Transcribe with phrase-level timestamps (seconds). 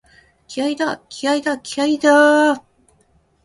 [0.47, 2.67] 気合いだ、気合いだ、気合いだーっ！！！